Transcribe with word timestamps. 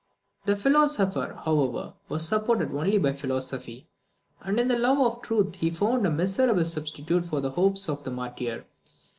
The 0.45 0.55
philosopher, 0.57 1.39
however, 1.45 1.93
was 2.09 2.27
supported 2.27 2.73
only 2.73 2.97
by 2.97 3.13
philosophy; 3.13 3.87
and 4.41 4.59
in 4.59 4.67
the 4.67 4.75
love 4.75 4.97
of 4.97 5.21
truth 5.21 5.57
he 5.57 5.69
found 5.69 6.07
a 6.07 6.09
miserable 6.09 6.65
substitute 6.65 7.23
for 7.23 7.39
the 7.39 7.51
hopes 7.51 7.87
of 7.87 8.01
the 8.01 8.09
martyr. 8.09 8.65